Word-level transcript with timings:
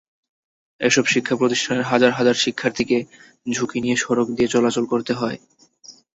এসব 0.81 1.05
শিক্ষাপ্রতিষ্ঠানের 1.07 1.89
হাজার 1.91 2.11
হাজার 2.11 2.35
শিক্ষার্থীকে 2.35 2.97
ঝুঁকি 3.45 3.77
নিয়ে 3.83 3.97
সড়ক 3.97 4.27
দিয়ে 4.35 4.53
চলাচল 4.53 4.85
করতে 4.91 5.13
হয়। 5.13 5.37